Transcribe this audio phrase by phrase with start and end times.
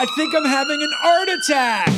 [0.00, 1.88] I think I'm having an art attack.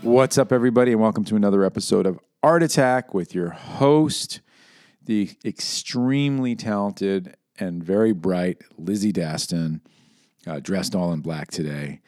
[0.00, 4.40] What's up, everybody, and welcome to another episode of Art Attack with your host,
[5.04, 9.82] the extremely talented and very bright Lizzie Daston,
[10.46, 12.00] uh, dressed all in black today,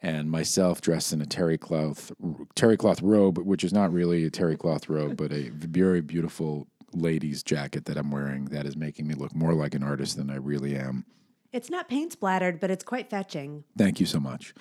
[0.00, 2.12] and myself dressed in a terry cloth
[2.54, 6.68] terry cloth robe, which is not really a terry cloth robe, but a very beautiful
[6.94, 10.30] lady's jacket that I'm wearing that is making me look more like an artist than
[10.30, 11.04] I really am.
[11.52, 13.64] It's not paint splattered, but it's quite fetching.
[13.76, 14.54] Thank you so much.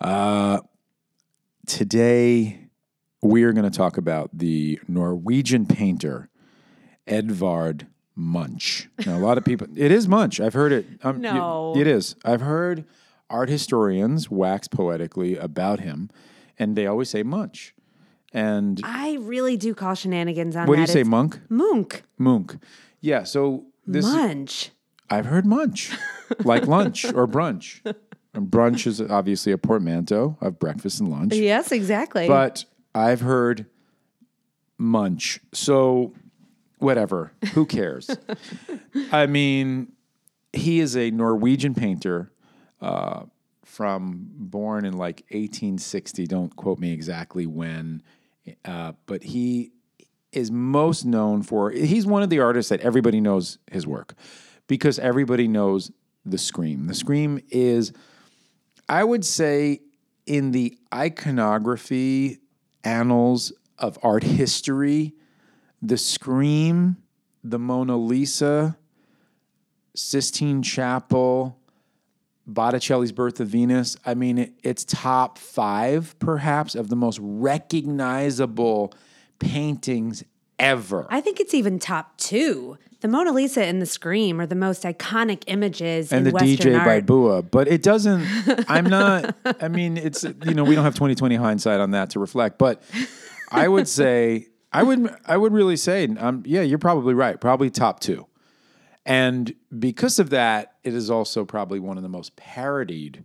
[0.00, 0.60] Uh,
[1.66, 2.68] today,
[3.22, 6.28] we are going to talk about the Norwegian painter
[7.06, 8.88] Edvard Munch.
[9.04, 10.40] Now, a lot of people, it is Munch.
[10.40, 10.86] I've heard it.
[11.02, 11.74] Um, No.
[11.76, 12.16] it is.
[12.24, 12.84] I've heard
[13.30, 16.10] art historians wax poetically about him,
[16.58, 17.74] and they always say Munch.
[18.32, 20.88] And I really do call shenanigans on what do that.
[20.88, 21.40] you say, It's Monk?
[21.48, 22.02] Munk.
[22.18, 22.56] Munk.
[23.00, 23.22] Yeah.
[23.22, 24.70] So this, Munch.
[25.10, 25.92] I've heard munch,
[26.44, 27.80] like lunch or brunch.
[28.32, 31.34] And brunch is obviously a portmanteau of breakfast and lunch.
[31.34, 32.26] Yes, exactly.
[32.26, 33.66] But I've heard
[34.78, 35.40] munch.
[35.52, 36.14] So
[36.78, 37.32] whatever.
[37.52, 38.10] Who cares?
[39.12, 39.92] I mean,
[40.52, 42.32] he is a Norwegian painter
[43.64, 46.26] from born in like 1860.
[46.26, 48.02] Don't quote me exactly when,
[48.64, 49.72] uh, but he
[50.32, 51.70] is most known for.
[51.70, 54.14] He's one of the artists that everybody knows his work
[54.66, 55.90] because everybody knows
[56.24, 56.86] the Scream.
[56.86, 57.92] The Scream is
[58.88, 59.80] I would say
[60.26, 62.38] in the iconography
[62.82, 65.14] annals of art history,
[65.80, 66.96] the Scream,
[67.42, 68.76] the Mona Lisa,
[69.94, 71.58] Sistine Chapel,
[72.46, 73.96] Botticelli's Birth of Venus.
[74.04, 78.92] I mean, it, it's top five, perhaps, of the most recognizable
[79.38, 80.24] paintings
[80.58, 81.06] ever.
[81.10, 82.78] I think it's even top two.
[83.00, 86.72] The Mona Lisa and the Scream are the most iconic images and in the Western
[86.72, 87.06] DJ by art.
[87.06, 87.42] Bua.
[87.42, 88.26] But it doesn't.
[88.68, 89.34] I'm not.
[89.60, 92.58] I mean, it's you know we don't have 2020 hindsight on that to reflect.
[92.58, 92.82] But
[93.50, 97.68] I would say I would I would really say um, yeah you're probably right probably
[97.70, 98.26] top two,
[99.04, 103.24] and because of that it is also probably one of the most parodied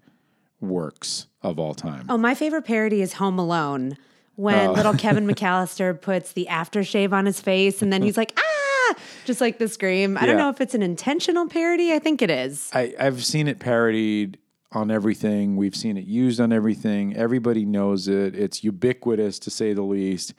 [0.61, 2.05] works of all time.
[2.09, 3.97] Oh, my favorite parody is Home Alone
[4.35, 4.73] when Oh.
[4.73, 9.39] little Kevin McAllister puts the aftershave on his face and then he's like, ah, just
[9.41, 10.17] like the Scream.
[10.17, 11.93] I don't know if it's an intentional parody.
[11.93, 12.69] I think it is.
[12.73, 14.37] I, I've seen it parodied
[14.71, 15.55] on everything.
[15.55, 17.15] We've seen it used on everything.
[17.15, 18.35] Everybody knows it.
[18.35, 20.33] It's ubiquitous to say the least.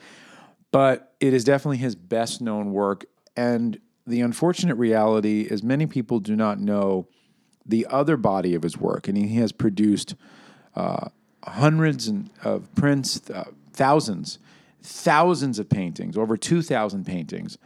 [0.70, 3.06] But it is definitely his best known work.
[3.36, 3.78] And
[4.10, 7.08] the unfortunate reality is many people do not know
[7.64, 9.08] the other body of his work.
[9.08, 10.14] And he has produced
[10.74, 11.08] uh,
[11.44, 12.10] hundreds
[12.42, 14.38] of prints, uh, thousands,
[14.82, 17.58] thousands of paintings, over 2,000 paintings.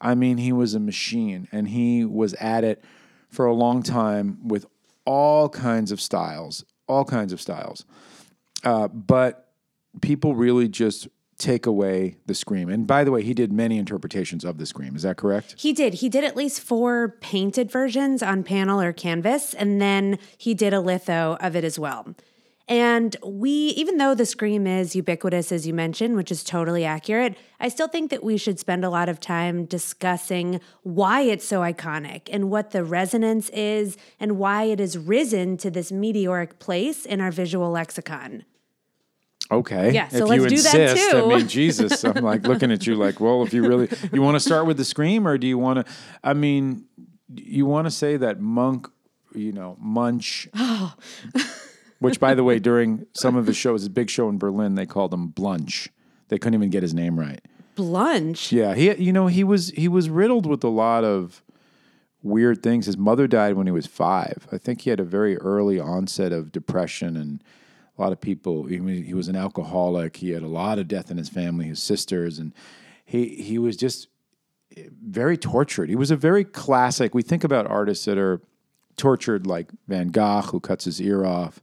[0.00, 2.84] I mean, he was a machine and he was at it
[3.28, 4.66] for a long time with
[5.04, 7.84] all kinds of styles, all kinds of styles.
[8.64, 9.52] Uh, but
[10.00, 12.68] people really just take away the scream.
[12.68, 14.96] And by the way, he did many interpretations of the scream.
[14.96, 15.54] Is that correct?
[15.56, 15.94] He did.
[15.94, 20.74] He did at least four painted versions on panel or canvas, and then he did
[20.74, 22.14] a litho of it as well.
[22.70, 27.34] And we, even though the scream is ubiquitous, as you mentioned, which is totally accurate,
[27.58, 31.60] I still think that we should spend a lot of time discussing why it's so
[31.60, 37.06] iconic and what the resonance is and why it has risen to this meteoric place
[37.06, 38.44] in our visual lexicon.
[39.50, 39.92] Okay.
[39.92, 42.86] Yeah, so if let's you do that insist, I mean, Jesus, I'm like looking at
[42.86, 45.46] you like, well, if you really, you want to start with the scream or do
[45.46, 45.92] you want to,
[46.22, 46.84] I mean,
[47.34, 48.88] you want to say that Monk,
[49.34, 50.48] you know, Munch,
[51.98, 54.86] which by the way, during some of his shows, his big show in Berlin, they
[54.86, 55.88] called him Blunch.
[56.28, 57.40] They couldn't even get his name right.
[57.74, 58.52] Blunch.
[58.52, 61.42] Yeah, he you know he was he was riddled with a lot of
[62.22, 62.86] weird things.
[62.86, 64.48] His mother died when he was five.
[64.50, 67.42] I think he had a very early onset of depression, and
[67.98, 68.64] a lot of people.
[68.64, 70.16] He, was- he was an alcoholic.
[70.16, 72.52] He had a lot of death in his family, his sisters, and
[73.04, 74.08] he he was just
[75.02, 75.88] very tortured.
[75.88, 77.14] He was a very classic.
[77.14, 78.40] We think about artists that are
[78.96, 81.60] tortured, like Van Gogh, who cuts his ear off.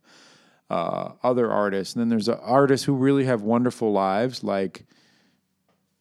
[0.68, 4.86] Uh, other artists, and then there's artists who really have wonderful lives, like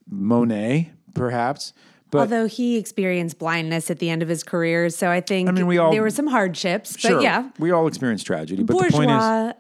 [0.09, 1.75] Monet, perhaps.
[2.11, 5.53] But Although he experienced blindness at the end of his career, so I think I
[5.53, 6.99] mean, we all- there were some hardships.
[6.99, 8.63] sure, But yeah, we all experience tragedy.
[8.63, 9.53] But the point is, bourgeois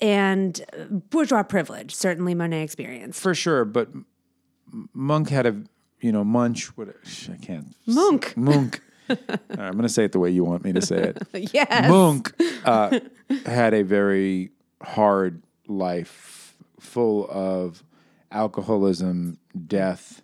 [0.00, 0.60] and
[1.10, 3.20] bourgeois privilege certainly Monet experienced.
[3.20, 3.64] for sure.
[3.64, 3.90] But
[4.92, 5.62] Monk had a,
[6.00, 6.76] you know, Munch.
[6.76, 6.88] What
[7.32, 7.74] I can't.
[7.86, 8.34] Monk.
[8.36, 8.80] Monk.
[9.08, 9.18] Right,
[9.50, 11.22] I'm going to say it the way you want me to say it.
[11.52, 12.32] yes, Monk
[12.64, 12.98] uh,
[13.44, 14.50] had a very
[14.82, 17.84] hard life, full of
[18.32, 20.22] alcoholism, death,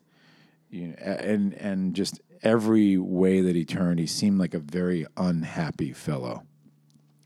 [0.71, 5.07] You know, and and just every way that he turned, he seemed like a very
[5.17, 6.45] unhappy fellow.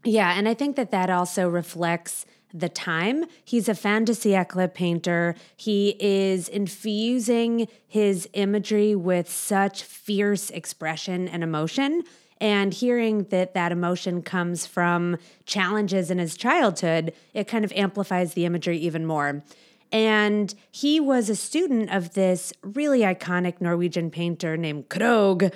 [0.04, 3.24] Yeah, and I think that that also reflects the time.
[3.44, 5.34] He's a fin de painter.
[5.56, 12.04] He is infusing his imagery with such fierce expression and emotion.
[12.40, 15.16] And hearing that that emotion comes from
[15.46, 19.42] challenges in his childhood, it kind of amplifies the imagery even more.
[19.90, 25.52] And he was a student of this really iconic Norwegian painter named Krohg.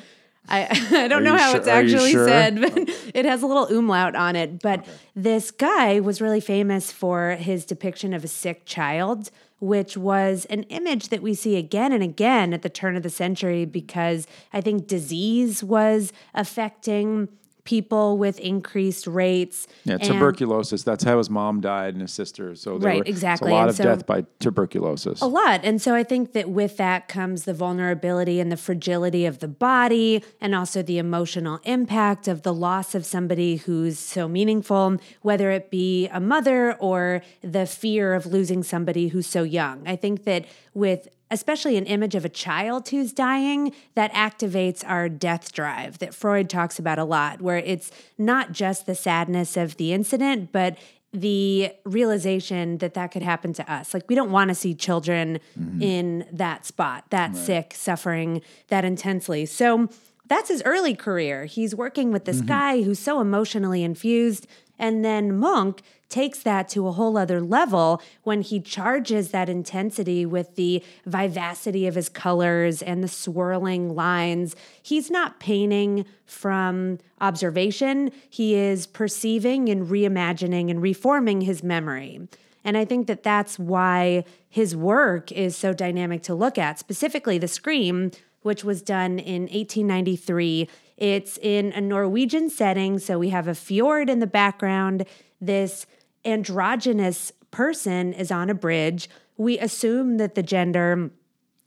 [0.49, 2.27] I, I don't Are know how sure- it's actually sure?
[2.29, 2.77] said, but
[3.15, 4.61] it has a little umlaut on it.
[4.63, 9.31] But this guy was really famous for his depiction of a sick child,
[9.61, 13.11] which was an image that we see again and again at the turn of the
[13.11, 17.29] century because I think disease was affecting
[17.69, 19.67] people with increased rates.
[19.85, 20.85] Yeah, tuberculosis.
[20.85, 22.55] That's how his mom died and his sister.
[22.55, 23.51] So there Right, were, exactly.
[23.51, 25.21] a lot And of so- death by tuberculosis.
[25.21, 25.61] A lot.
[25.65, 29.49] And so I think that with that comes the vulnerability and the fragility of the
[29.49, 35.51] body, and also the emotional impact of the loss of somebody who's so meaningful, whether
[35.51, 39.83] it be a mother or the fear of losing somebody who's so young.
[39.87, 45.09] I think that with especially an image of a child who's dying that activates our
[45.09, 49.77] death drive that Freud talks about a lot, where it's not just the sadness of
[49.77, 50.79] the incident, but
[51.13, 53.95] the realization that that could happen to us.
[53.95, 55.83] Like, we don't want to see children mm-hmm.
[55.83, 59.47] in that spot, that sick, suffering that intensely.
[59.47, 59.89] So,
[60.29, 61.47] that's his early career.
[61.47, 62.49] He's working with this mm-hmm.
[62.49, 64.47] guy who's so emotionally infused.
[64.79, 70.25] And then Monk takes that to a whole other level when he charges that intensity
[70.25, 74.57] with the vivacity of his colors and the swirling lines.
[74.83, 82.29] He's not painting from observation, he is perceiving and reimagining and reforming his memory.
[82.65, 87.39] And I think that that's why his work is so dynamic to look at, specifically
[87.39, 88.11] The Scream,
[88.43, 90.69] which was done in 1893.
[90.97, 95.07] It's in a Norwegian setting, so we have a fjord in the background.
[95.41, 95.87] This
[96.29, 99.09] androgynous person is on a bridge.
[99.37, 101.11] We assume that the gender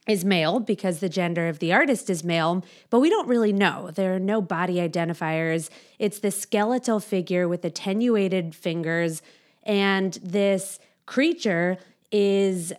[0.08, 3.92] is male because the gender of the artist is male, but we don't really know.
[3.94, 5.69] There are no body identifiers.
[6.00, 9.22] It's the skeletal figure with attenuated fingers,
[9.63, 11.78] and this creature
[12.12, 12.74] is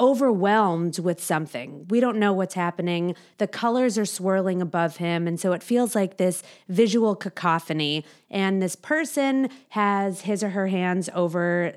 [0.00, 1.86] overwhelmed with something.
[1.88, 3.14] We don't know what's happening.
[3.38, 5.28] The colors are swirling above him.
[5.28, 8.04] And so it feels like this visual cacophony.
[8.30, 11.74] And this person has his or her hands over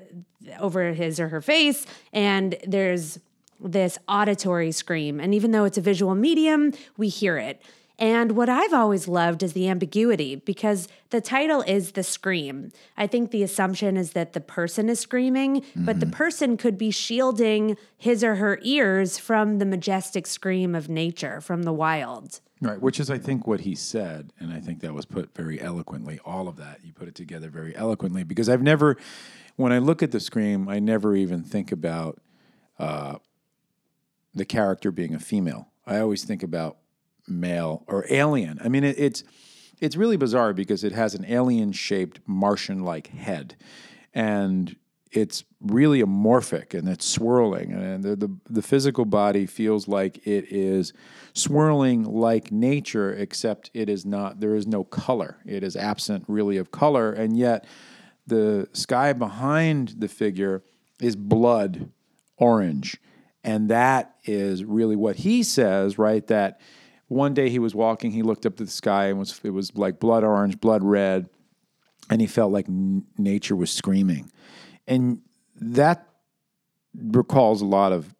[0.58, 1.86] over his or her face.
[2.12, 3.18] And there's
[3.60, 5.20] this auditory scream.
[5.20, 7.60] And even though it's a visual medium, we hear it.
[7.98, 12.70] And what I've always loved is the ambiguity because the title is The Scream.
[12.96, 16.92] I think the assumption is that the person is screaming, but the person could be
[16.92, 22.40] shielding his or her ears from the majestic scream of nature, from the wild.
[22.60, 25.60] Right, which is, I think, what he said, and I think that was put very
[25.60, 26.20] eloquently.
[26.24, 28.96] All of that you put it together very eloquently because I've never,
[29.56, 32.18] when I look at the scream, I never even think about
[32.78, 33.16] uh,
[34.34, 35.68] the character being a female.
[35.86, 36.78] I always think about
[37.28, 38.58] male or alien.
[38.62, 39.24] I mean, it, it's
[39.80, 43.56] it's really bizarre because it has an alien-shaped Martian-like head,
[44.12, 44.76] and
[45.12, 50.52] it's really amorphic and it's swirling, and the, the the physical body feels like it
[50.52, 50.92] is
[51.32, 54.40] swirling like nature, except it is not.
[54.40, 55.38] There is no color.
[55.46, 57.64] It is absent, really, of color, and yet
[58.26, 60.62] the sky behind the figure
[61.00, 61.90] is blood
[62.36, 62.98] orange.
[63.44, 66.26] And that is really what he says, right?
[66.26, 66.60] That
[67.08, 69.74] one day he was walking, he looked up to the sky and was it was
[69.74, 71.28] like blood orange, blood red,
[72.10, 74.30] and he felt like n- nature was screaming.
[74.86, 75.20] And
[75.56, 76.06] that
[76.94, 78.14] recalls a lot of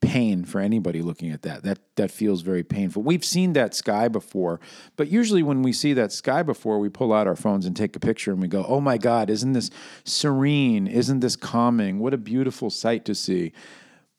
[0.00, 1.62] pain for anybody looking at that.
[1.62, 3.02] That that feels very painful.
[3.02, 4.60] We've seen that sky before,
[4.96, 7.96] but usually when we see that sky before, we pull out our phones and take
[7.96, 9.70] a picture and we go, "Oh my god, isn't this
[10.04, 10.86] serene?
[10.86, 11.98] Isn't this calming?
[11.98, 13.52] What a beautiful sight to see."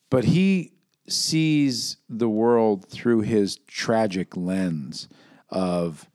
[0.10, 0.75] But he
[1.07, 5.07] sees the world through his tragic lens
[5.50, 6.09] of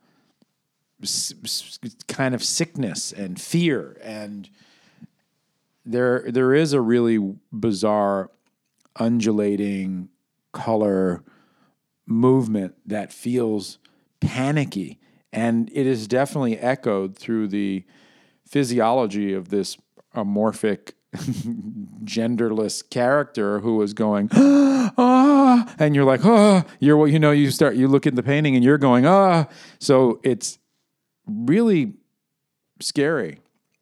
[2.09, 3.97] kind of sickness and fear.
[4.03, 4.51] And
[5.85, 8.31] there there is a really bizarre
[8.97, 10.09] undulating
[10.53, 11.23] color
[12.07, 13.79] movement that feels
[14.21, 14.99] panicky.
[15.33, 17.85] And it is definitely echoed through the
[18.47, 19.79] physiology of this
[20.15, 20.93] amorphic
[22.05, 24.29] genderless character who is going
[24.97, 28.23] ah and you're like ah you're what you know you start you look at the
[28.23, 29.45] painting and you're going ah
[29.81, 30.61] so it's
[31.27, 31.95] really
[32.81, 33.41] scary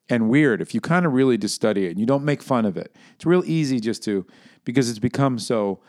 [0.08, 2.64] and weird if you kind of really just study it and you don't make fun
[2.64, 2.94] of it.
[3.14, 4.26] It's real easy just to
[4.64, 5.80] because it's become so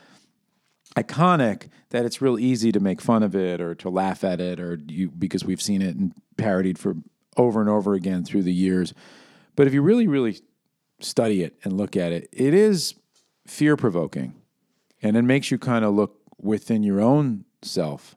[0.96, 4.60] iconic that it's real easy to make fun of it or to laugh at it
[4.60, 6.96] or you because we've seen it and parodied for
[7.36, 8.92] over and over again through the years.
[9.56, 10.40] But if you really, really
[11.00, 12.94] study it and look at it, it is
[13.46, 14.34] fear provoking.
[15.02, 18.16] And it makes you kind of look within your own self.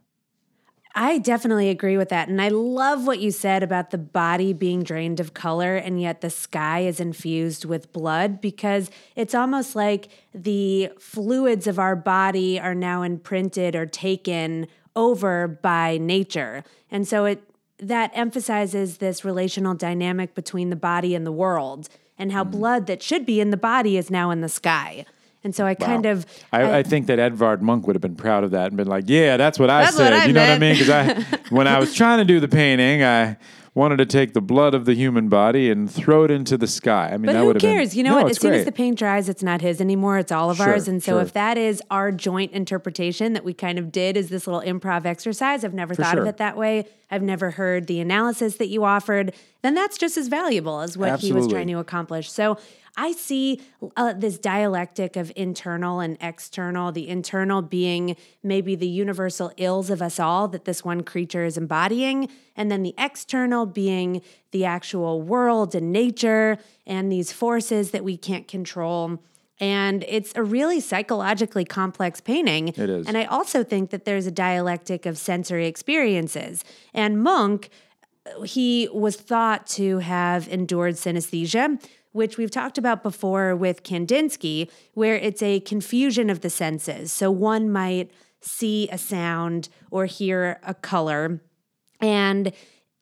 [0.96, 2.28] I definitely agree with that.
[2.28, 6.22] And I love what you said about the body being drained of color and yet
[6.22, 12.60] the sky is infused with blood because it's almost like the fluids of our body
[12.60, 16.64] are now imprinted or taken over by nature.
[16.92, 17.44] And so it
[17.80, 21.90] that emphasizes this relational dynamic between the body and the world
[22.24, 22.52] and how mm.
[22.52, 25.06] blood that should be in the body is now in the sky.
[25.44, 28.16] And so I kind of I, I, I, think that Edvard Munch would have been
[28.16, 30.32] proud of that and been like, "Yeah, that's what I that's said." What I you
[30.32, 30.76] know what I mean?
[30.76, 33.36] Because I, when I was trying to do the painting, I
[33.76, 37.08] wanted to take the blood of the human body and throw it into the sky.
[37.08, 37.90] I mean, but that who cares?
[37.90, 38.32] Been, you know no, what?
[38.32, 38.60] As soon great.
[38.60, 40.20] as the paint dries, it's not his anymore.
[40.20, 40.88] It's all of sure, ours.
[40.88, 41.22] And so sure.
[41.22, 45.06] if that is our joint interpretation that we kind of did as this little improv
[45.06, 46.22] exercise, I've never For thought sure.
[46.22, 46.86] of it that way.
[47.10, 49.34] I've never heard the analysis that you offered.
[49.64, 51.42] Then that's just as valuable as what Absolutely.
[51.42, 52.32] he was trying to accomplish.
[52.32, 52.58] So
[52.96, 53.62] I see
[53.96, 60.02] uh, this dialectic of internal and external, the internal being maybe the universal ills of
[60.02, 64.22] us all that this one creature is embodying, and then the external being
[64.52, 69.20] the actual world and nature and these forces that we can't control.
[69.60, 72.70] And it's a really psychologically complex painting.
[72.70, 73.08] It is.
[73.08, 76.64] And I also think that there's a dialectic of sensory experiences.
[76.94, 77.70] And Monk,
[78.46, 81.80] he was thought to have endured synesthesia
[82.14, 87.12] which we've talked about before with Kandinsky, where it's a confusion of the senses.
[87.12, 91.42] So one might see a sound or hear a color.
[92.00, 92.54] And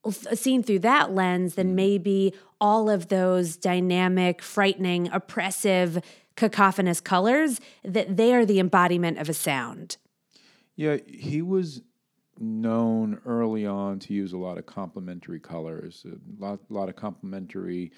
[0.09, 1.75] seen through that lens, then mm.
[1.75, 6.01] maybe all of those dynamic, frightening, oppressive,
[6.35, 9.97] cacophonous colors, that they are the embodiment of a sound.
[10.75, 11.81] Yeah, he was
[12.39, 17.91] known early on to use a lot of complementary colors, a lot, lot of complementary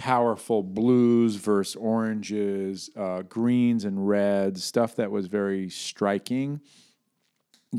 [0.00, 6.58] powerful blues versus oranges, uh, greens and reds, stuff that was very striking.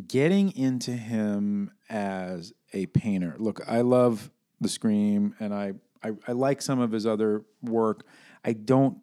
[0.07, 3.35] Getting into him as a painter.
[3.39, 4.29] Look, I love
[4.61, 5.73] The Scream and I,
[6.03, 8.05] I, I like some of his other work.
[8.45, 8.99] I don't,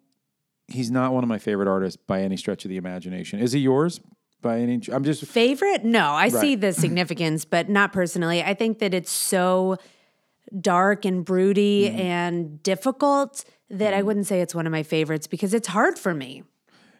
[0.69, 3.39] he's not one of my favorite artists by any stretch of the imagination.
[3.39, 3.99] Is he yours?
[4.41, 5.83] By any, I'm just favorite.
[5.83, 6.31] No, I right.
[6.31, 8.41] see the significance, but not personally.
[8.41, 9.75] I think that it's so
[10.59, 11.99] dark and broody mm-hmm.
[11.99, 14.07] and difficult that I mm-hmm.
[14.07, 16.43] wouldn't say it's one of my favorites because it's hard for me.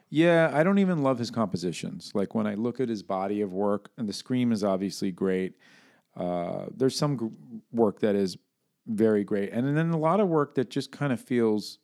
[0.10, 2.12] Yeah, I don't even love his compositions.
[2.16, 5.54] Like when I look at his body of work, and the Scream is obviously great.
[6.16, 7.28] Uh, there's some g-
[7.72, 8.38] work that is
[8.88, 11.78] very great, and then a lot of work that just kind of feels.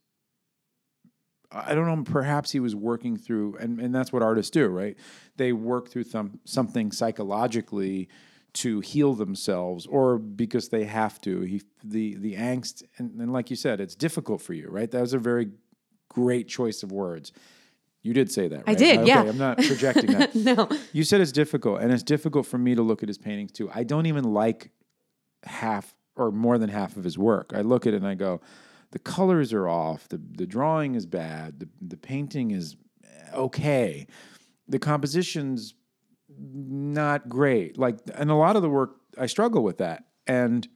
[1.51, 2.03] I don't know.
[2.03, 4.97] Perhaps he was working through, and, and that's what artists do, right?
[5.37, 8.09] They work through some, something psychologically
[8.55, 11.41] to heal themselves or because they have to.
[11.41, 14.89] He, the the angst and, and like you said, it's difficult for you, right?
[14.89, 15.49] That was a very
[16.09, 17.31] great choice of words.
[18.01, 18.69] You did say that, right?
[18.69, 19.23] I did, okay, yeah.
[19.23, 20.35] I'm not projecting that.
[20.35, 20.69] no.
[20.93, 23.69] You said it's difficult, and it's difficult for me to look at his paintings too.
[23.73, 24.71] I don't even like
[25.43, 27.51] half or more than half of his work.
[27.53, 28.41] I look at it and I go,
[28.91, 32.77] the colors are off, the the drawing is bad, the the painting is
[33.33, 34.07] okay.
[34.67, 35.73] The compositions
[36.39, 37.77] not great.
[37.77, 40.05] Like, and a lot of the work, I struggle with that.
[40.27, 40.67] And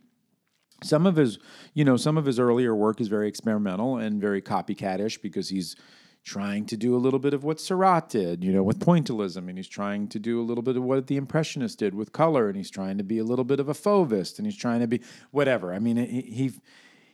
[0.83, 1.39] some of his,
[1.73, 5.75] you know, some of his earlier work is very experimental and very copycatish because he's
[6.23, 9.57] trying to do a little bit of what Seurat did, you know, with pointillism, and
[9.57, 12.57] he's trying to do a little bit of what the Impressionists did with color, and
[12.57, 15.01] he's trying to be a little bit of a fauvist, and he's trying to be
[15.31, 15.73] whatever.
[15.73, 16.51] I mean, he he,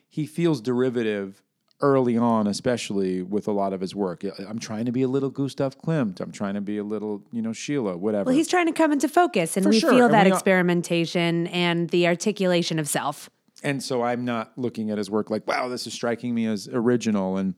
[0.09, 1.43] he feels derivative
[1.81, 4.23] early on, especially with a lot of his work.
[4.47, 6.21] I'm trying to be a little Gustav Klimt.
[6.21, 8.25] I'm trying to be a little, you know, Schiele, whatever.
[8.25, 9.89] Well, he's trying to come into focus, and For we sure.
[9.91, 13.29] feel and that we experimentation and the articulation of self.
[13.63, 16.69] And so I'm not looking at his work like, wow, this is striking me as
[16.71, 17.37] original.
[17.37, 17.55] And,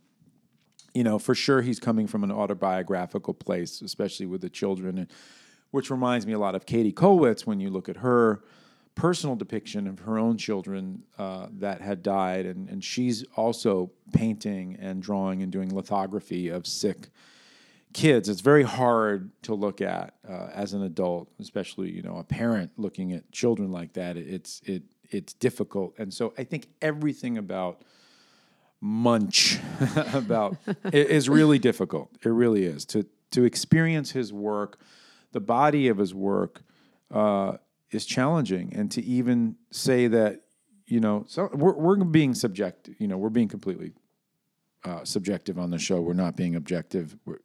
[0.93, 5.07] you know, for sure he's coming from an autobiographical place, especially with the children,
[5.71, 8.41] which reminds me a lot of Katie Kollwitz when you look at her
[8.97, 14.75] personal depiction of her own children uh, that had died, and, and she's also painting
[14.81, 17.09] and drawing and doing lithography of sick
[17.93, 18.27] kids.
[18.27, 22.71] It's very hard to look at uh, as an adult, especially you know a parent
[22.75, 24.17] looking at children like that.
[24.17, 27.83] It's it it's difficult, and so I think everything about
[28.81, 29.59] Munch
[30.13, 30.57] about
[30.91, 32.09] is really difficult.
[32.23, 34.79] It really is to to experience his work,
[35.33, 36.63] the body of his work.
[37.11, 37.57] Uh,
[37.91, 40.41] is challenging, and to even say that
[40.85, 42.95] you know, so we're we're being subjective.
[42.99, 43.91] You know, we're being completely
[44.85, 46.01] uh, subjective on the show.
[46.01, 47.17] We're not being objective.
[47.25, 47.39] We're,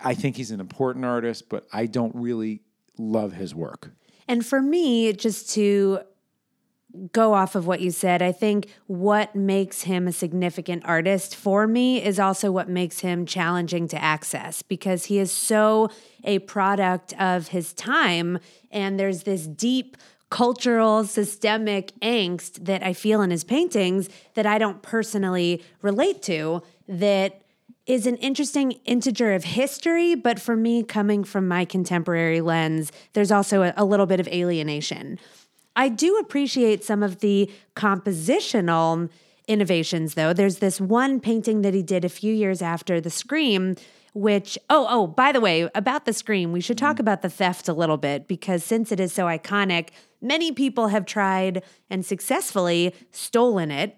[0.00, 2.62] I think he's an important artist, but I don't really
[2.98, 3.92] love his work.
[4.28, 6.00] And for me, just to
[7.12, 11.66] go off of what you said, I think what makes him a significant artist for
[11.66, 15.88] me is also what makes him challenging to access because he is so
[16.24, 18.38] a product of his time.
[18.70, 19.96] And there's this deep
[20.30, 26.62] cultural, systemic angst that I feel in his paintings that I don't personally relate to
[26.88, 27.42] that
[27.84, 33.32] is an interesting integer of history, but for me, coming from my contemporary lens, there's
[33.32, 35.18] also a, a little bit of alienation.
[35.74, 39.10] I do appreciate some of the compositional
[39.48, 40.32] innovations, though.
[40.32, 43.76] There's this one painting that he did a few years after The Scream,
[44.14, 47.00] which, oh, oh, by the way, about The Scream, we should talk mm.
[47.00, 49.88] about the theft a little bit because since it is so iconic,
[50.20, 53.96] many people have tried and successfully stolen it.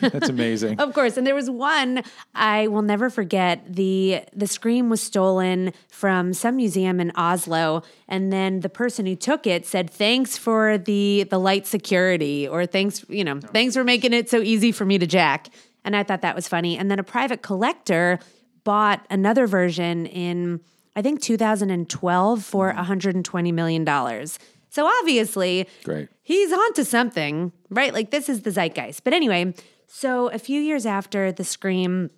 [0.00, 0.78] That's amazing.
[0.80, 2.02] Of course, and there was one
[2.34, 3.62] I will never forget.
[3.66, 9.14] the The scream was stolen from some museum in Oslo, and then the person who
[9.14, 13.48] took it said, "Thanks for the the light security," or "Thanks, you know, oh.
[13.52, 15.48] thanks for making it so easy for me to jack."
[15.84, 16.76] And I thought that was funny.
[16.76, 18.18] And then a private collector
[18.64, 20.60] bought another version in
[20.96, 24.38] I think 2012 for 120 million dollars.
[24.70, 26.08] So obviously, Great.
[26.22, 27.92] he's onto something, right?
[27.92, 29.04] Like this is the zeitgeist.
[29.04, 29.54] But anyway,
[29.86, 32.10] so a few years after the Scream,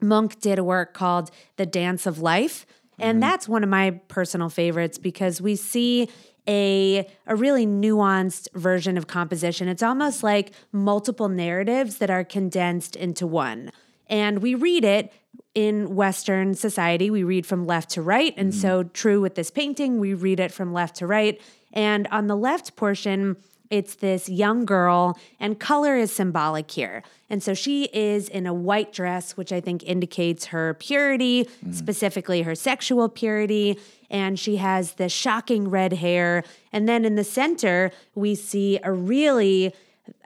[0.00, 2.66] Monk did a work called The Dance of Life.
[2.98, 3.20] And mm-hmm.
[3.20, 6.08] that's one of my personal favorites because we see
[6.48, 9.68] a a really nuanced version of composition.
[9.68, 13.70] It's almost like multiple narratives that are condensed into one.
[14.08, 15.12] And we read it
[15.54, 18.34] in Western society, we read from left to right.
[18.36, 18.60] And mm-hmm.
[18.60, 21.40] so, true with this painting, we read it from left to right.
[21.72, 23.36] And on the left portion,
[23.70, 27.02] it's this young girl, and color is symbolic here.
[27.30, 32.42] And so she is in a white dress, which I think indicates her purity, specifically
[32.42, 33.78] her sexual purity.
[34.10, 36.44] And she has the shocking red hair.
[36.70, 39.74] And then in the center, we see a really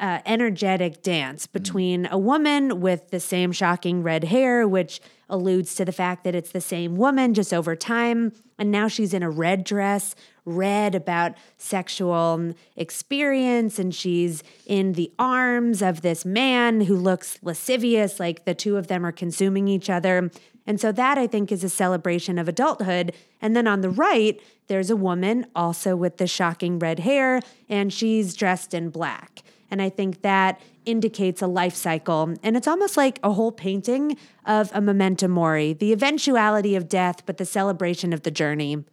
[0.01, 5.85] uh, energetic dance between a woman with the same shocking red hair, which alludes to
[5.85, 8.33] the fact that it's the same woman just over time.
[8.59, 10.15] And now she's in a red dress,
[10.47, 18.19] red about sexual experience, and she's in the arms of this man who looks lascivious,
[18.19, 20.31] like the two of them are consuming each other.
[20.67, 23.13] And so that I think is a celebration of adulthood.
[23.41, 27.93] And then on the right, there's a woman also with the shocking red hair, and
[27.93, 29.43] she's dressed in black.
[29.71, 32.35] And I think that indicates a life cycle.
[32.43, 37.27] And it's almost like a whole painting of a memento mori, the eventuality of death,
[37.27, 38.85] but the celebration of the journey.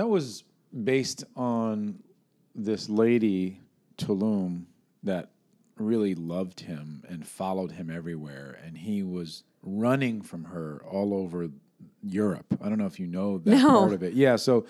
[0.00, 0.44] That was
[0.82, 1.98] based on
[2.54, 3.60] this lady,
[3.98, 4.64] Tulum,
[5.02, 5.28] that
[5.76, 8.58] really loved him and followed him everywhere.
[8.64, 11.48] And he was running from her all over
[12.02, 12.46] Europe.
[12.62, 13.80] I don't know if you know that No.
[13.80, 14.14] part of it.
[14.14, 14.36] Yeah.
[14.36, 14.64] So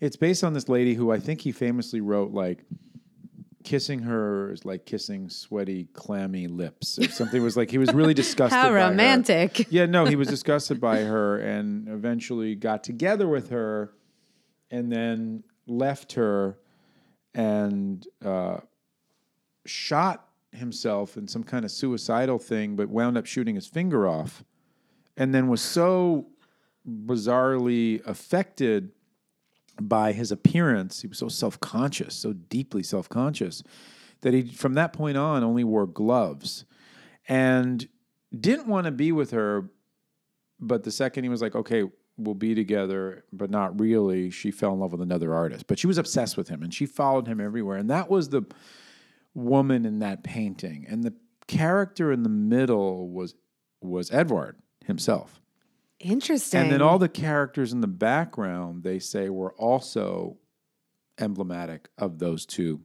[0.00, 2.64] it's based on this lady who I think he famously wrote, like,
[3.62, 7.38] kissing her is like kissing sweaty, clammy lips or something.
[7.42, 8.56] It was like he was really disgusted.
[8.56, 8.88] How by her.
[8.88, 9.66] romantic.
[9.70, 13.92] Yeah, no, he was disgusted by her and eventually got together with her
[14.70, 16.58] and then left her
[17.34, 18.58] and uh,
[19.66, 24.44] shot himself in some kind of suicidal thing, but wound up shooting his finger off
[25.16, 26.26] and then was so
[26.88, 28.90] bizarrely affected
[29.80, 31.02] by his appearance.
[31.02, 33.62] He was so self conscious, so deeply self conscious,
[34.22, 36.64] that he, from that point on, only wore gloves
[37.28, 37.86] and
[38.38, 39.70] didn't want to be with her.
[40.58, 41.84] But the second he was like, okay,
[42.20, 45.66] we'll be together, but not really, she fell in love with another artist.
[45.66, 47.76] But she was obsessed with him and she followed him everywhere.
[47.76, 48.42] And that was the
[49.34, 50.86] woman in that painting.
[50.88, 51.14] And the
[51.46, 53.34] character in the middle was
[53.82, 55.40] was Edward himself.
[55.98, 56.60] Interesting.
[56.60, 60.38] And then all the characters in the background, they say, were also
[61.18, 62.80] emblematic of those two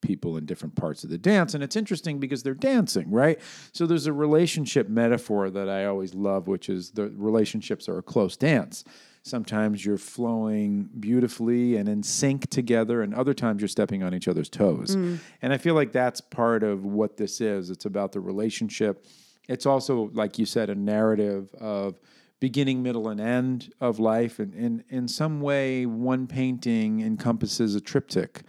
[0.00, 1.54] people in different parts of the dance.
[1.54, 3.40] And it's interesting because they're dancing, right?
[3.72, 8.02] So there's a relationship metaphor that I always love, which is the relationships are a
[8.02, 8.84] close dance.
[9.22, 14.28] Sometimes you're flowing beautifully and in sync together, and other times you're stepping on each
[14.28, 14.96] other's toes.
[14.96, 15.18] Mm.
[15.42, 17.68] And I feel like that's part of what this is.
[17.68, 19.04] It's about the relationship.
[19.48, 22.00] It's also, like you said, a narrative of
[22.40, 24.38] beginning, middle, and end of life.
[24.38, 28.42] And in, in some way, one painting encompasses a triptych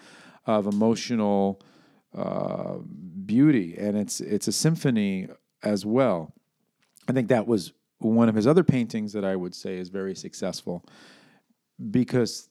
[0.57, 1.61] of emotional
[2.17, 2.77] uh,
[3.25, 5.27] beauty, and it's it's a symphony
[5.63, 6.33] as well.
[7.07, 10.15] I think that was one of his other paintings that I would say is very
[10.15, 10.83] successful
[11.91, 12.48] because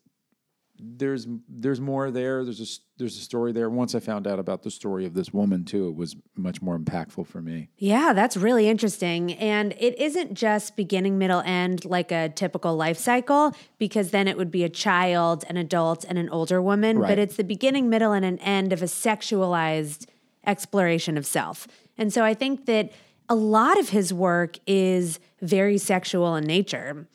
[0.80, 2.44] there's there's more there.
[2.44, 3.68] There's a there's a story there.
[3.70, 6.78] Once I found out about the story of this woman too, it was much more
[6.78, 7.68] impactful for me.
[7.76, 9.32] Yeah, that's really interesting.
[9.34, 14.36] And it isn't just beginning, middle, end like a typical life cycle, because then it
[14.36, 16.98] would be a child, an adult, and an older woman.
[16.98, 17.08] Right.
[17.08, 20.06] But it's the beginning, middle, and an end of a sexualized
[20.46, 21.68] exploration of self.
[21.96, 22.92] And so I think that
[23.28, 27.06] a lot of his work is very sexual in nature.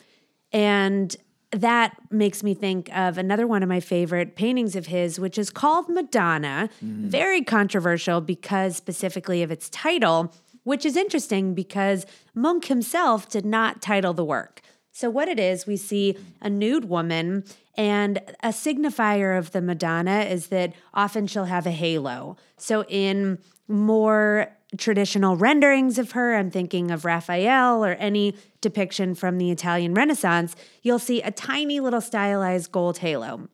[0.52, 1.16] And
[1.54, 5.50] that makes me think of another one of my favorite paintings of his, which is
[5.50, 6.70] called Madonna.
[6.84, 7.08] Mm.
[7.08, 13.82] Very controversial because specifically of its title, which is interesting because Munch himself did not
[13.82, 14.62] title the work.
[14.92, 20.22] So, what it is, we see a nude woman, and a signifier of the Madonna
[20.22, 22.38] is that often she'll have a halo.
[22.58, 29.38] So, in more traditional renderings of her, I'm thinking of Raphael or any depiction from
[29.38, 33.50] the Italian Renaissance, you'll see a tiny little stylized gold halo.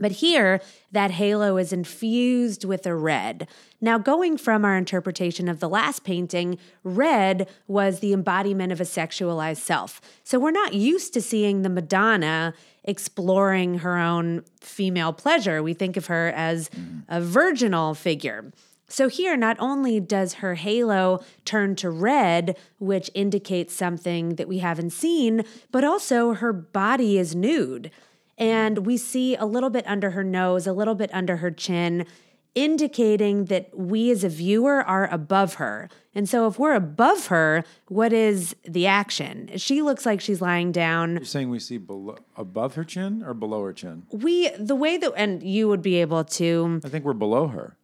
[0.00, 0.60] But here,
[0.92, 3.48] that halo is infused with a red.
[3.80, 8.84] Now, going from our interpretation of the last painting, red was the embodiment of a
[8.84, 10.00] sexualized self.
[10.22, 12.54] So we're not used to seeing the Madonna
[12.84, 15.62] exploring her own female pleasure.
[15.62, 16.70] We think of her as
[17.08, 18.52] a virginal figure.
[18.88, 24.58] So here, not only does her halo turn to red, which indicates something that we
[24.58, 27.90] haven't seen, but also her body is nude.
[28.38, 32.06] And we see a little bit under her nose, a little bit under her chin,
[32.54, 35.88] indicating that we as a viewer are above her.
[36.14, 39.50] And so if we're above her, what is the action?
[39.56, 41.16] She looks like she's lying down.
[41.16, 44.04] You're saying we see below, above her chin or below her chin?
[44.10, 47.76] We, the way that, and you would be able to, I think we're below her.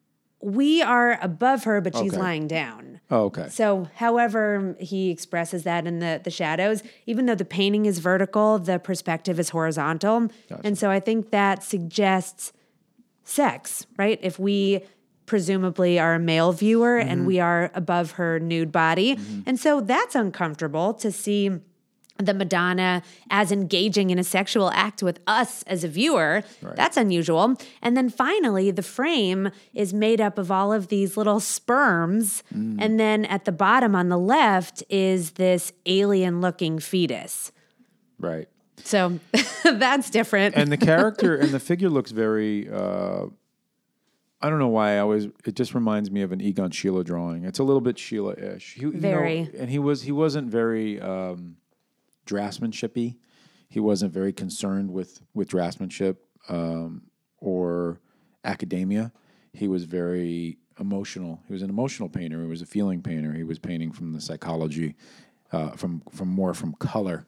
[0.44, 2.20] We are above her, but she's Okay.
[2.20, 3.00] lying down.
[3.11, 3.48] Oh, okay.
[3.48, 8.59] So, however he expresses that in the the shadows, even though the painting is vertical,
[8.59, 10.28] the perspective is horizontal,
[10.62, 12.52] and so I think that suggests
[13.24, 14.18] sex, right?
[14.22, 14.83] If we
[15.26, 17.26] presumably are a male viewer and mm-hmm.
[17.26, 19.40] we are above her nude body, mm-hmm.
[19.46, 21.50] and so that's uncomfortable to see
[22.18, 26.42] the Madonna as engaging in a sexual act with us as a viewer.
[26.62, 27.57] That's unusual.
[27.83, 32.42] And then finally, the frame is made up of all of these little sperms.
[32.53, 37.50] And then at the bottom on the left is this alien looking fetus.
[38.18, 38.48] right.
[38.83, 39.18] So
[39.64, 40.57] that's different.
[40.57, 43.27] and the character and the figure looks very uh,
[44.42, 47.44] I don't know why I always it just reminds me of an Egon Schiele drawing.
[47.44, 48.74] It's a little bit Schiele-ish.
[48.74, 49.48] He, you know, Very.
[49.59, 51.57] and he was he wasn't very um,
[52.27, 53.17] draftsmanshipy.
[53.69, 56.17] He wasn't very concerned with with draftsmanship
[56.49, 57.03] um,
[57.39, 58.01] or
[58.45, 59.13] academia.
[59.53, 61.41] He was very emotional.
[61.47, 62.41] He was an emotional painter.
[62.43, 63.33] He was a feeling painter.
[63.33, 64.97] He was painting from the psychology,
[65.53, 67.27] uh, from from more from color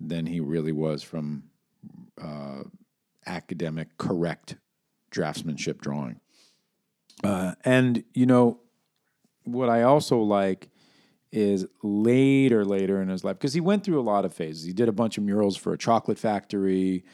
[0.00, 1.44] than he really was from
[2.20, 2.62] uh,
[3.26, 4.56] academic correct
[5.10, 6.20] draftsmanship drawing.
[7.22, 8.60] Uh, and you know
[9.44, 10.69] what I also like
[11.32, 14.64] is later, later in his life because he went through a lot of phases.
[14.64, 17.04] He did a bunch of murals for a chocolate factory,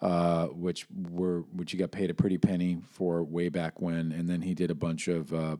[0.00, 4.28] uh, which were which he got paid a pretty penny for way back when, and
[4.28, 5.56] then he did a bunch of uh,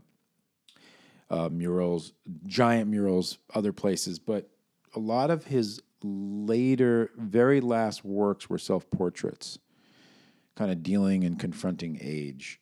[1.30, 2.12] uh, murals,
[2.46, 4.18] giant murals, other places.
[4.18, 4.48] But
[4.94, 9.58] a lot of his later, very last works were self portraits,
[10.54, 12.60] kind of dealing and confronting age.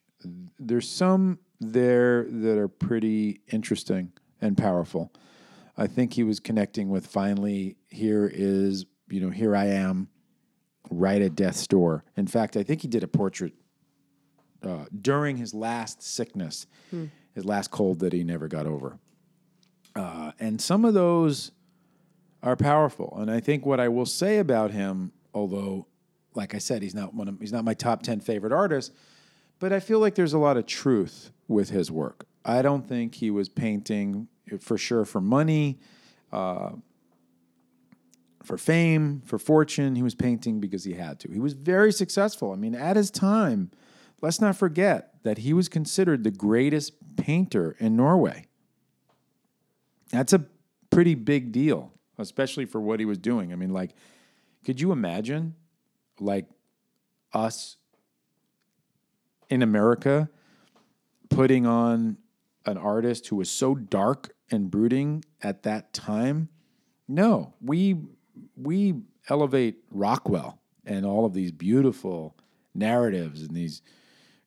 [0.59, 5.13] There's some there that are pretty interesting and powerful.
[5.77, 10.09] I think he was connecting with finally, here is, you know, here I am,
[10.91, 12.05] right at death's door.
[12.17, 13.55] In fact, I think he did a portrait
[14.63, 16.67] uh, during his last sickness,
[17.35, 18.99] his last cold that he never got over.
[19.97, 21.53] Uh, and some of those
[22.43, 23.17] are powerful.
[23.19, 25.87] And I think what I will say about him, although,
[26.35, 28.95] like I said, he's not one of he's not my top ten favorite artists,
[29.59, 32.27] but I feel like there's a lot of truth with his work.
[32.45, 34.29] I don't think he was painting
[34.61, 35.79] for sure for money,
[36.33, 36.73] uh,
[38.43, 39.97] for fame, for fortune.
[39.97, 41.33] He was painting because he had to.
[41.33, 42.53] He was very successful.
[42.53, 43.71] I mean, at his time,
[44.21, 48.47] let's not forget that he was considered the greatest painter in Norway.
[50.11, 50.45] That's a
[50.91, 53.53] pretty big deal, especially for what he was doing.
[53.53, 53.95] I mean, like,
[54.65, 55.55] could you imagine,
[56.21, 56.47] like,
[57.33, 57.79] us
[59.49, 60.29] in America
[61.31, 62.19] putting on
[62.67, 66.49] an artist who was so dark and brooding at that time?
[67.09, 67.97] No, we
[68.57, 68.95] we
[69.29, 72.37] elevate Rockwell and all of these beautiful
[72.75, 73.83] narratives and these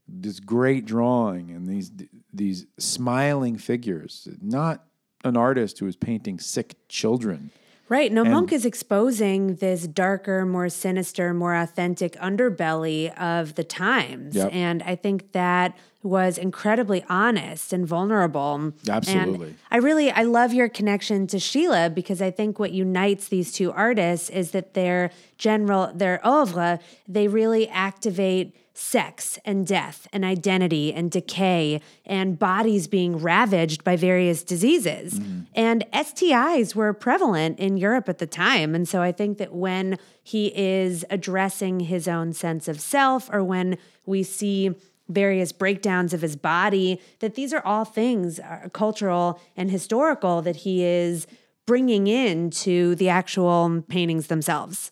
[0.08, 1.91] this great drawing and these
[2.34, 4.27] these smiling figures.
[4.41, 4.86] Not
[5.23, 7.51] an artist who is painting sick children.
[7.89, 8.12] Right.
[8.12, 14.36] No, Monk is exposing this darker, more sinister, more authentic underbelly of the times.
[14.36, 14.50] Yep.
[14.52, 18.73] And I think that was incredibly honest and vulnerable.
[18.89, 19.47] Absolutely.
[19.47, 23.52] And I really I love your connection to Schiele because I think what unites these
[23.52, 30.24] two artists is that their general their oeuvre, they really activate sex and death and
[30.24, 35.20] identity and decay and bodies being ravaged by various diseases.
[35.56, 38.76] And STIs were prevalent in Europe at the time.
[38.76, 43.44] And so I think that when he is addressing his own sense of self or
[43.44, 44.76] when we see
[45.10, 50.58] various breakdowns of his body, that these are all things uh, cultural and historical that
[50.58, 51.26] he is
[51.66, 54.92] bringing into the actual paintings themselves.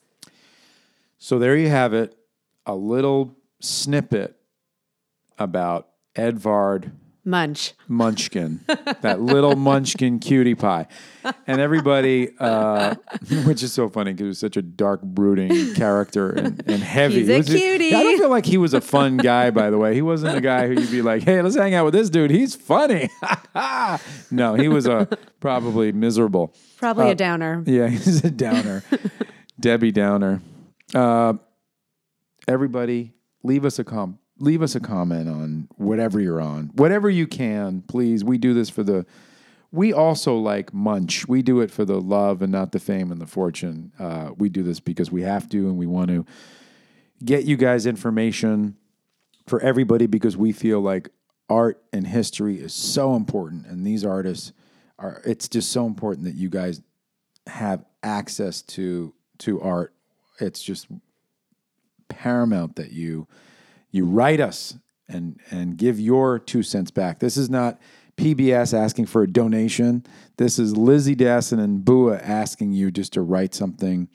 [1.19, 2.17] So there you have it,
[2.65, 4.35] a little snippet
[5.37, 6.91] about Edvard
[7.27, 7.73] Munch.
[7.87, 8.63] Munchkin,
[9.01, 10.85] that little Munchkin cutie pie,
[11.47, 12.93] and everybody, uh,
[13.45, 17.25] which is so funny because he was such a dark, brooding character and, and heavy.
[17.25, 17.95] He's a was cutie.
[17.95, 19.49] I don't feel like he was a fun guy.
[19.49, 21.85] By the way, he wasn't a guy who you'd be like, "Hey, let's hang out
[21.85, 22.29] with this dude.
[22.29, 23.09] He's funny."
[24.29, 25.07] no, he was a
[25.39, 26.53] probably miserable.
[26.77, 27.63] Probably a downer.
[27.65, 28.83] Yeah, he's a downer.
[29.59, 30.43] Debbie Downer.
[30.93, 31.33] Uh,
[32.47, 33.14] everybody,
[33.45, 34.19] leave us a com.
[34.37, 38.23] Leave us a comment on whatever you're on, whatever you can, please.
[38.23, 39.05] We do this for the.
[39.71, 41.27] We also like Munch.
[41.27, 43.91] We do it for the love and not the fame and the fortune.
[43.99, 46.25] Uh, we do this because we have to and we want to
[47.23, 48.75] get you guys information
[49.47, 51.09] for everybody because we feel like
[51.49, 54.51] art and history is so important, and these artists
[54.99, 55.21] are.
[55.25, 56.81] It's just so important that you guys
[57.47, 59.93] have access to to art.
[60.41, 60.87] It's just
[62.09, 63.27] paramount that you
[63.91, 67.19] you write us and and give your two cents back.
[67.19, 67.79] This is not
[68.17, 70.05] PBS asking for a donation.
[70.37, 74.09] This is Lizzie Dasson and Bua asking you just to write something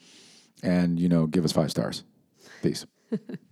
[0.63, 2.05] and you know give us five stars.
[2.63, 2.87] Peace.